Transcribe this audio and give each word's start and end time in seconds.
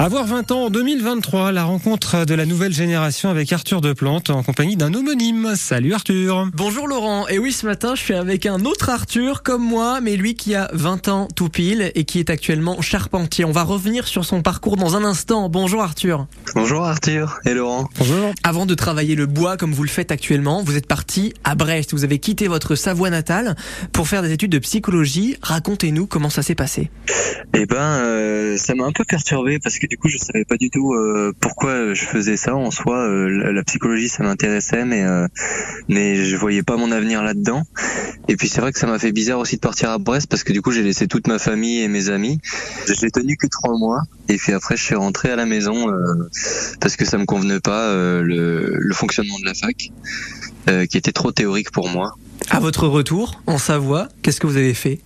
Avoir 0.00 0.24
20 0.24 0.50
ans 0.52 0.64
en 0.64 0.70
2023, 0.70 1.52
la 1.52 1.64
rencontre 1.64 2.24
de 2.24 2.32
la 2.32 2.46
nouvelle 2.46 2.72
génération 2.72 3.28
avec 3.28 3.52
Arthur 3.52 3.82
Deplante 3.82 4.30
en 4.30 4.42
compagnie 4.42 4.74
d'un 4.74 4.94
homonyme. 4.94 5.52
Salut 5.56 5.92
Arthur. 5.92 6.48
Bonjour 6.54 6.88
Laurent. 6.88 7.28
Et 7.28 7.38
oui, 7.38 7.52
ce 7.52 7.66
matin, 7.66 7.94
je 7.94 8.00
suis 8.00 8.14
avec 8.14 8.46
un 8.46 8.64
autre 8.64 8.88
Arthur 8.88 9.42
comme 9.42 9.62
moi, 9.62 10.00
mais 10.00 10.16
lui 10.16 10.36
qui 10.36 10.54
a 10.54 10.70
20 10.72 11.08
ans 11.08 11.28
tout 11.36 11.50
pile 11.50 11.92
et 11.94 12.04
qui 12.04 12.18
est 12.18 12.30
actuellement 12.30 12.80
charpentier. 12.80 13.44
On 13.44 13.52
va 13.52 13.62
revenir 13.62 14.08
sur 14.08 14.24
son 14.24 14.40
parcours 14.40 14.78
dans 14.78 14.96
un 14.96 15.04
instant. 15.04 15.50
Bonjour 15.50 15.82
Arthur. 15.82 16.26
Bonjour 16.54 16.82
Arthur 16.86 17.38
et 17.44 17.52
Laurent. 17.52 17.86
Bonjour. 17.98 18.32
Avant 18.42 18.64
de 18.64 18.74
travailler 18.74 19.16
le 19.16 19.26
bois 19.26 19.58
comme 19.58 19.74
vous 19.74 19.82
le 19.82 19.90
faites 19.90 20.12
actuellement, 20.12 20.62
vous 20.62 20.78
êtes 20.78 20.86
parti 20.86 21.34
à 21.44 21.54
Brest. 21.54 21.92
Vous 21.92 22.04
avez 22.04 22.18
quitté 22.18 22.48
votre 22.48 22.74
Savoie 22.74 23.10
natale 23.10 23.54
pour 23.92 24.08
faire 24.08 24.22
des 24.22 24.32
études 24.32 24.52
de 24.52 24.60
psychologie. 24.60 25.36
Racontez-nous 25.42 26.06
comment 26.06 26.30
ça 26.30 26.40
s'est 26.42 26.54
passé. 26.54 26.90
Eh 27.52 27.66
ben, 27.66 27.76
euh, 27.76 28.56
ça 28.56 28.74
m'a 28.74 28.84
un 28.84 28.92
peu 28.92 29.04
perturbé 29.04 29.58
parce 29.58 29.78
que 29.78 29.89
du 29.90 29.98
coup, 29.98 30.08
je 30.08 30.18
savais 30.18 30.44
pas 30.44 30.56
du 30.56 30.70
tout 30.70 30.94
euh, 30.94 31.32
pourquoi 31.40 31.94
je 31.94 32.04
faisais 32.04 32.36
ça. 32.36 32.54
En 32.54 32.70
soi, 32.70 32.96
euh, 32.96 33.52
la, 33.52 33.64
psychologie, 33.64 34.08
ça 34.08 34.22
m'intéressait, 34.22 34.84
mais 34.84 35.02
euh, 35.02 35.26
mais 35.88 36.24
je 36.24 36.36
voyais 36.36 36.62
pas 36.62 36.76
mon 36.76 36.92
avenir 36.92 37.24
là-dedans. 37.24 37.64
Et 38.28 38.36
puis 38.36 38.48
c'est 38.48 38.60
vrai 38.60 38.72
que 38.72 38.78
ça 38.78 38.86
m'a 38.86 39.00
fait 39.00 39.10
bizarre 39.10 39.40
aussi 39.40 39.56
de 39.56 39.60
partir 39.60 39.90
à 39.90 39.98
Brest 39.98 40.28
parce 40.28 40.44
que 40.44 40.52
du 40.52 40.62
coup, 40.62 40.70
j'ai 40.70 40.84
laissé 40.84 41.08
toute 41.08 41.26
ma 41.26 41.40
famille 41.40 41.80
et 41.80 41.88
mes 41.88 42.08
amis. 42.08 42.38
J'ai 42.86 43.10
tenu 43.10 43.36
que 43.36 43.48
trois 43.48 43.76
mois. 43.76 44.02
Et 44.28 44.36
puis 44.36 44.52
après, 44.52 44.76
je 44.76 44.84
suis 44.84 44.94
rentré 44.94 45.30
à 45.30 45.36
la 45.36 45.44
maison 45.44 45.90
euh, 45.90 46.28
parce 46.80 46.94
que 46.94 47.04
ça 47.04 47.18
me 47.18 47.24
convenait 47.24 47.58
pas 47.58 47.88
euh, 47.88 48.22
le, 48.22 48.76
le 48.78 48.94
fonctionnement 48.94 49.40
de 49.40 49.44
la 49.44 49.54
fac, 49.54 49.90
euh, 50.68 50.86
qui 50.86 50.96
était 50.98 51.12
trop 51.12 51.32
théorique 51.32 51.72
pour 51.72 51.88
moi. 51.88 52.14
À 52.52 52.58
votre 52.58 52.88
retour 52.88 53.40
en 53.46 53.58
Savoie, 53.58 54.08
qu'est-ce 54.22 54.40
que 54.40 54.48
vous 54.48 54.56
avez 54.56 54.74
fait? 54.74 54.98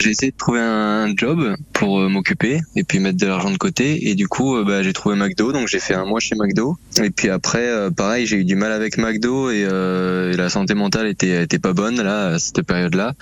J'ai 0.00 0.10
essayé 0.10 0.32
de 0.32 0.36
trouver 0.36 0.60
un 0.60 1.14
job 1.14 1.54
pour 1.74 2.00
euh, 2.00 2.08
m'occuper 2.08 2.60
et 2.74 2.84
puis 2.84 3.00
mettre 3.00 3.18
de 3.18 3.26
l'argent 3.26 3.50
de 3.50 3.58
côté. 3.58 4.08
Et 4.08 4.14
du 4.14 4.28
coup, 4.28 4.56
euh, 4.56 4.64
bah, 4.64 4.82
j'ai 4.82 4.94
trouvé 4.94 5.14
McDo, 5.14 5.52
donc 5.52 5.68
j'ai 5.68 5.78
fait 5.78 5.92
un 5.92 6.06
mois 6.06 6.20
chez 6.20 6.36
McDo. 6.36 6.78
Et 7.02 7.10
puis 7.10 7.28
après, 7.28 7.68
euh, 7.68 7.90
pareil, 7.90 8.26
j'ai 8.26 8.38
eu 8.38 8.44
du 8.46 8.56
mal 8.56 8.72
avec 8.72 8.96
McDo 8.96 9.50
et, 9.50 9.66
la 9.66 10.48
santé 10.48 10.74
mentale 10.74 11.08
était 11.08 11.58
pas 11.58 11.72
bonne 11.72 12.00
là 12.00 12.28
à 12.28 12.38
cette 12.38 12.62
période-là. 12.62 13.14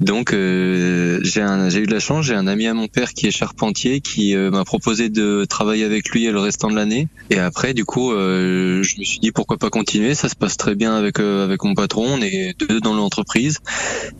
Donc 0.00 0.30
j'ai 0.30 0.38
eu 0.38 1.22
de 1.22 1.90
la 1.90 2.00
chance. 2.00 2.26
J'ai 2.26 2.34
un 2.34 2.46
ami 2.46 2.66
à 2.66 2.74
mon 2.74 2.88
père 2.88 3.12
qui 3.12 3.26
est 3.26 3.30
charpentier 3.30 4.00
qui 4.00 4.36
m'a 4.36 4.64
proposé 4.64 5.08
de 5.08 5.44
travailler 5.44 5.84
avec 5.84 6.08
lui 6.10 6.26
le 6.26 6.38
restant 6.38 6.70
de 6.70 6.76
l'année. 6.76 7.08
Et 7.30 7.38
après, 7.38 7.74
du 7.74 7.84
coup, 7.84 8.12
je 8.12 8.98
me 8.98 9.04
suis 9.04 9.18
dit 9.20 9.32
pourquoi 9.32 9.56
pas 9.56 9.70
continuer. 9.70 10.14
Ça 10.14 10.28
se 10.28 10.36
passe 10.36 10.56
très 10.56 10.74
bien 10.74 10.94
avec 10.96 11.18
avec 11.18 11.62
mon 11.64 11.74
patron. 11.74 12.06
On 12.08 12.22
est 12.22 12.54
deux 12.58 12.80
dans 12.80 12.94
l'entreprise. 12.94 13.19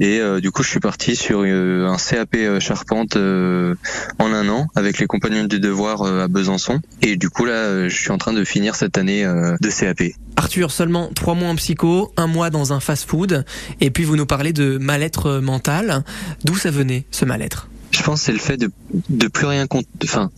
Et 0.01 0.19
euh, 0.19 0.41
du 0.41 0.51
coup, 0.51 0.63
je 0.63 0.71
suis 0.71 0.81
parti 0.81 1.17
sur 1.17 1.43
euh, 1.43 1.87
un 1.87 1.97
CAP 1.97 2.35
euh, 2.37 2.61
charpente 2.61 3.17
en 3.17 4.33
un 4.33 4.49
an 4.49 4.67
avec 4.75 4.99
les 4.99 5.07
compagnons 5.07 5.45
du 5.45 5.61
devoir 5.61 6.03
à 6.03 6.29
Besançon. 6.29 6.81
Et 7.03 7.17
du 7.17 7.31
coup, 7.31 7.45
là, 7.45 7.89
je 7.89 7.95
suis 7.95 8.11
en 8.11 8.19
train 8.19 8.33
de 8.33 8.45
finir 8.45 8.75
cette 8.75 8.99
année 8.99 9.25
de 9.25 9.71
CAP. 9.71 10.15
Arthur, 10.37 10.71
seulement 10.71 11.11
trois 11.15 11.35
mois 11.35 11.49
en 11.49 11.57
psycho, 11.57 12.13
un 12.17 12.27
mois 12.27 12.51
dans 12.51 12.73
un 12.73 12.81
fast-food, 12.81 13.45
et 13.81 13.91
puis 13.91 14.05
vous 14.05 14.17
nous 14.17 14.27
parlez 14.27 14.53
de 14.53 14.79
mal-être 14.79 15.41
mental. 15.41 16.03
D'où 16.45 16.57
ça 16.57 16.71
venait, 16.71 17.05
ce 17.11 17.25
mal-être? 17.25 17.69
Je 17.91 18.03
pense 18.03 18.21
que 18.21 18.27
c'est 18.27 18.33
le 18.33 18.39
fait 18.39 18.57
de 18.57 18.71
de 19.09 19.29
plus 19.29 19.47
rien 19.47 19.67
compte. 19.67 19.87
Enfin. 20.05 20.31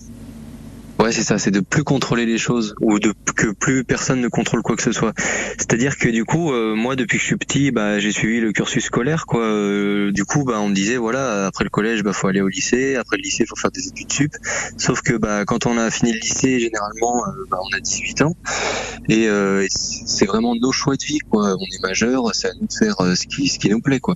Ouais, 1.03 1.11
c'est 1.11 1.25
ça, 1.25 1.37
c'est 1.37 1.51
de 1.51 1.59
plus 1.59 1.83
contrôler 1.83 2.27
les 2.27 2.39
choses 2.39 2.77
ou 2.81 3.01
de 3.01 3.13
que 3.35 3.51
plus 3.51 3.83
personne 3.83 4.21
ne 4.21 4.29
contrôle 4.29 4.63
quoi 4.63 4.77
que 4.77 4.85
ce 4.85 4.93
soit. 4.93 5.13
C'est-à-dire 5.59 5.99
que 5.99 6.09
du 6.09 6.25
coup, 6.25 6.53
euh, 6.53 6.77
moi 6.77 6.95
depuis 6.95 7.19
que 7.19 7.23
je 7.23 7.27
suis 7.27 7.37
petit, 7.37 7.73
bah 7.73 7.99
j'ai 7.99 8.13
suivi 8.13 8.39
le 8.39 8.53
cursus 8.53 8.85
scolaire 8.85 9.27
quoi. 9.27 9.43
Euh, 9.43 10.13
du 10.13 10.25
coup, 10.25 10.45
bah 10.45 10.61
on 10.61 10.69
me 10.69 10.75
disait 10.75 10.99
voilà, 10.99 11.49
après 11.49 11.65
le 11.65 11.71
collège, 11.71 12.05
bah 12.05 12.13
faut 12.13 12.29
aller 12.29 12.41
au 12.41 12.47
lycée, 12.47 12.95
après 12.95 13.17
le 13.17 13.23
lycée, 13.23 13.45
faut 13.49 13.57
faire 13.57 13.73
des 13.73 13.89
études 13.89 14.13
sup. 14.13 14.33
Sauf 14.79 15.01
que 15.01 15.15
bah 15.15 15.45
quand 15.45 15.67
on 15.67 15.77
a 15.77 15.91
fini 15.91 16.13
le 16.13 16.21
lycée, 16.21 16.61
généralement, 16.61 17.27
euh, 17.27 17.47
bah, 17.51 17.59
on 17.61 17.77
a 17.77 17.81
18 17.81 18.23
ans 18.23 18.37
et 19.09 19.25
et 19.25 19.67
c'est 19.71 20.27
vraiment 20.27 20.55
nos 20.55 20.71
choix 20.71 20.95
de 20.95 21.05
vie 21.05 21.19
quoi. 21.19 21.57
On 21.59 21.65
est 21.65 21.83
majeur, 21.83 22.33
c'est 22.33 22.47
à 22.47 22.53
nous 22.61 22.69
de 22.69 22.73
faire 22.73 22.95
ce 23.17 23.27
qui 23.27 23.49
ce 23.49 23.59
qui 23.59 23.71
nous 23.71 23.81
plaît 23.81 23.99
quoi. 23.99 24.15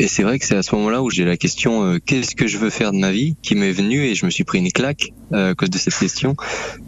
Et 0.00 0.08
c'est 0.08 0.22
vrai 0.22 0.38
que 0.38 0.46
c'est 0.46 0.56
à 0.56 0.62
ce 0.62 0.74
moment-là 0.76 1.02
où 1.02 1.10
j'ai 1.10 1.26
la 1.26 1.36
question 1.36 1.84
euh, 1.84 1.98
qu'est-ce 1.98 2.34
que 2.34 2.46
je 2.46 2.56
veux 2.56 2.70
faire 2.70 2.92
de 2.92 2.96
ma 2.96 3.10
vie 3.12 3.36
qui 3.42 3.54
m'est 3.54 3.70
venue 3.70 4.06
et 4.06 4.14
je 4.14 4.24
me 4.24 4.30
suis 4.30 4.44
pris 4.44 4.58
une 4.58 4.72
claque 4.72 5.12
euh, 5.34 5.50
à 5.50 5.54
cause 5.54 5.68
de 5.68 5.76
cette 5.76 5.94
question 5.94 6.36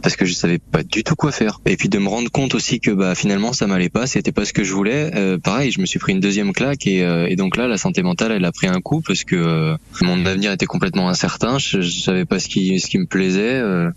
parce 0.02 0.16
que 0.16 0.24
je 0.24 0.32
savais 0.32 0.56
pas 0.58 0.82
du 0.82 1.04
tout 1.04 1.14
quoi 1.14 1.30
faire. 1.30 1.60
Et 1.66 1.76
puis 1.76 1.90
de 1.90 1.98
me 1.98 2.08
rendre 2.08 2.30
compte 2.30 2.54
aussi 2.54 2.80
que 2.80 2.90
bah 2.90 3.14
finalement 3.14 3.52
ça 3.52 3.66
m'allait 3.66 3.90
pas, 3.90 4.06
c'était 4.06 4.32
pas 4.32 4.46
ce 4.46 4.54
que 4.54 4.64
je 4.64 4.72
voulais. 4.72 5.10
Euh, 5.14 5.36
pareil, 5.36 5.70
je 5.70 5.82
me 5.82 5.84
suis 5.84 5.98
pris 5.98 6.12
une 6.12 6.20
deuxième 6.20 6.54
claque 6.54 6.86
et, 6.86 7.04
euh, 7.04 7.26
et 7.28 7.36
donc 7.36 7.58
là 7.58 7.68
la 7.68 7.76
santé 7.76 8.02
mentale 8.02 8.32
elle 8.32 8.46
a 8.46 8.52
pris 8.52 8.66
un 8.66 8.80
coup 8.80 9.02
parce 9.06 9.24
que 9.24 9.36
euh, 9.36 9.76
mon 10.00 10.24
avenir 10.24 10.50
était 10.50 10.64
complètement 10.64 11.10
incertain. 11.10 11.58
Je, 11.58 11.82
je 11.82 12.00
savais 12.00 12.24
pas 12.24 12.38
ce 12.38 12.48
qui 12.48 12.80
ce 12.80 12.86
qui 12.86 12.96
me 12.96 13.04
plaisait. 13.04 13.58
euh. 13.60 13.90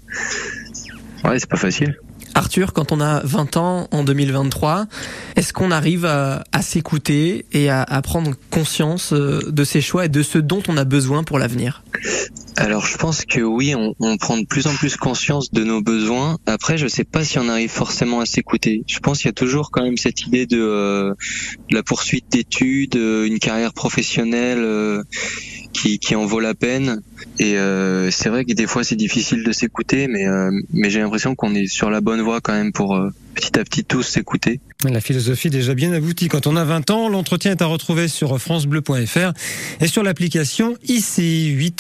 Ouais, 1.23 1.39
c'est 1.39 1.49
pas 1.49 1.55
facile. 1.55 1.97
Arthur, 2.35 2.73
quand 2.73 2.91
on 2.91 2.99
a 2.99 3.21
20 3.23 3.55
ans 3.55 3.87
en 3.91 4.03
2023, 4.03 4.87
est-ce 5.37 5.53
qu'on 5.53 5.71
arrive 5.71 6.05
à, 6.05 6.43
s'écouter 6.61 7.45
et 7.53 7.69
à, 7.69 7.85
prendre 8.03 8.31
conscience 8.51 9.13
euh, 9.13 9.39
de 9.49 9.63
ses 9.63 9.79
choix 9.79 10.05
et 10.05 10.09
de 10.09 10.21
ce 10.21 10.37
dont 10.37 10.61
on 10.67 10.75
a 10.75 10.83
besoin 10.83 11.23
pour 11.23 11.39
l'avenir? 11.39 11.83
Alors 12.57 12.85
je 12.85 12.97
pense 12.97 13.25
que 13.25 13.41
oui, 13.41 13.73
on, 13.75 14.17
prend 14.17 14.37
de 14.37 14.45
plus 14.45 14.67
en 14.67 14.73
plus 14.75 14.97
conscience 14.97 15.51
de 15.51 15.63
nos 15.63 15.81
besoins. 15.81 16.37
Après, 16.45 16.77
je 16.77 16.87
sais 16.87 17.03
pas 17.05 17.23
si 17.23 17.39
on 17.39 17.47
arrive 17.47 17.69
forcément 17.69 18.19
à 18.19 18.25
s'écouter. 18.25 18.83
Je 18.87 18.99
pense 18.99 19.19
qu'il 19.19 19.27
y 19.27 19.29
a 19.29 19.33
toujours 19.33 19.71
quand 19.71 19.83
même 19.83 19.97
cette 19.97 20.21
idée 20.21 20.45
de, 20.45 20.59
euh, 20.59 21.13
la 21.71 21.83
poursuite 21.83 22.25
d'études, 22.29 22.97
euh, 22.97 23.25
une 23.25 23.39
carrière 23.39 23.73
professionnelle 23.73 25.03
qui, 25.75 26.15
en 26.15 26.25
vaut 26.25 26.39
la 26.39 26.53
peine. 26.53 27.01
Et 27.39 27.57
euh, 27.57 28.09
c'est 28.11 28.29
vrai 28.29 28.45
que 28.45 28.53
des 28.53 28.67
fois 28.67 28.83
c'est 28.83 28.95
difficile 28.95 29.43
de 29.43 29.51
s'écouter, 29.51 30.07
mais, 30.07 30.27
euh, 30.27 30.51
mais 30.71 30.89
j'ai 30.89 30.99
l'impression 30.99 31.35
qu'on 31.35 31.53
est 31.53 31.67
sur 31.67 31.89
la 31.89 32.01
bonne 32.01 32.21
voie 32.21 32.41
quand 32.41 32.53
même 32.53 32.71
pour 32.71 32.95
euh, 32.95 33.09
petit 33.35 33.59
à 33.59 33.63
petit 33.63 33.83
tous 33.83 34.03
s'écouter. 34.03 34.59
La 34.83 35.01
philosophie 35.01 35.49
déjà 35.49 35.73
bien 35.73 35.91
aboutie. 35.91 36.27
Quand 36.27 36.47
on 36.47 36.55
a 36.55 36.63
20 36.63 36.89
ans, 36.91 37.09
l'entretien 37.09 37.51
est 37.51 37.61
à 37.61 37.65
retrouver 37.65 38.07
sur 38.07 38.39
francebleu.fr 38.39 39.33
et 39.81 39.87
sur 39.87 40.03
l'application 40.03 40.75
ici 40.87 41.49
8 41.49 41.71